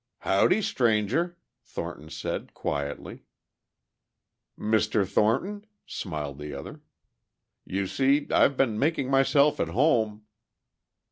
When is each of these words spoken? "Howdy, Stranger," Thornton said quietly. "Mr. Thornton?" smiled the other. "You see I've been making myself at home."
"Howdy, 0.21 0.63
Stranger," 0.63 1.37
Thornton 1.63 2.09
said 2.09 2.55
quietly. 2.55 3.21
"Mr. 4.57 5.07
Thornton?" 5.07 5.67
smiled 5.85 6.39
the 6.39 6.55
other. 6.55 6.81
"You 7.65 7.85
see 7.85 8.25
I've 8.31 8.57
been 8.57 8.79
making 8.79 9.11
myself 9.11 9.59
at 9.59 9.67
home." 9.67 10.23